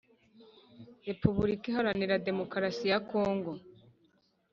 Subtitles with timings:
[1.07, 3.51] repuburika Iharanira Demokarasi ya Kongo